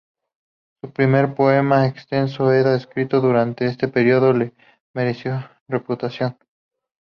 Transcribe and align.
Su 0.81 0.91
primer 0.93 1.35
poema 1.35 1.85
extenso, 1.85 2.51
"Eda", 2.51 2.75
escrito 2.75 3.21
durante 3.21 3.67
este 3.67 3.87
periodo, 3.87 4.33
le 4.33 4.55
mereció 4.95 5.47
reputación. 5.67 6.39